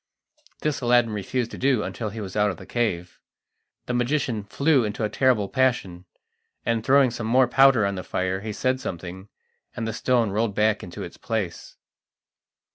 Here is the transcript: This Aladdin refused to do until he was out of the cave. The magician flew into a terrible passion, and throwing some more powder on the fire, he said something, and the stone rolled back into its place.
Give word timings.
This 0.61 0.81
Aladdin 0.81 1.13
refused 1.13 1.51
to 1.51 1.59
do 1.59 1.83
until 1.83 2.09
he 2.09 2.19
was 2.19 2.35
out 2.35 2.49
of 2.49 2.57
the 2.57 2.65
cave. 2.65 3.19
The 3.85 3.93
magician 3.93 4.43
flew 4.43 4.83
into 4.83 5.03
a 5.03 5.09
terrible 5.09 5.47
passion, 5.47 6.05
and 6.65 6.83
throwing 6.83 7.11
some 7.11 7.27
more 7.27 7.47
powder 7.47 7.85
on 7.85 7.93
the 7.93 8.03
fire, 8.03 8.39
he 8.41 8.51
said 8.51 8.79
something, 8.81 9.29
and 9.75 9.87
the 9.87 9.93
stone 9.93 10.31
rolled 10.31 10.55
back 10.55 10.81
into 10.81 11.03
its 11.03 11.17
place. 11.17 11.75